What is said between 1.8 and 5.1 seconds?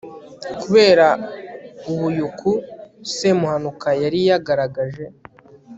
ubuyuku semuhanuka yari yagaragaje